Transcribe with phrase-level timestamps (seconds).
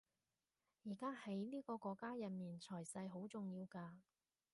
[0.83, 3.91] 而家喺呢個國家入面財勢好重要㗎